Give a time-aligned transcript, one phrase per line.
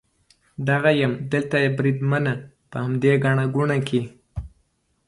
[0.67, 2.33] دغه یم، دلته یم بریدمنه،
[2.69, 4.01] په همدې ګڼه ګوڼه کې.